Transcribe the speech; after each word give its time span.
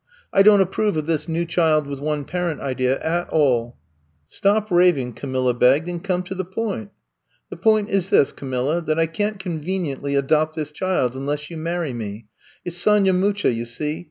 I 0.33 0.41
don't 0.41 0.61
approve 0.61 0.97
of 0.97 1.05
this 1.05 1.27
new 1.27 1.45
child 1.45 1.85
with 1.85 1.99
one 1.99 2.25
parent 2.25 2.59
idea 2.59 2.99
at 3.03 3.29
all." 3.29 3.77
Stop 4.27 4.71
raving,*' 4.71 5.13
Camilla 5.13 5.53
begged, 5.53 5.87
and 5.87 6.03
come 6.03 6.23
to 6.23 6.33
the 6.33 6.43
point." 6.43 6.89
The 7.51 7.57
point 7.57 7.91
is 7.91 8.09
this, 8.09 8.31
Camilla, 8.31 8.81
that 8.81 8.97
I 8.97 9.05
cant 9.05 9.37
conveniently 9.37 10.15
adopt 10.15 10.55
this 10.55 10.71
child 10.71 11.13
unless 11.13 11.51
you 11.51 11.57
marry 11.57 11.93
me. 11.93 12.25
It 12.65 12.71
's 12.73 12.77
Sonya 12.77 13.13
Mucha, 13.13 13.51
you 13.51 13.65
see. 13.65 13.99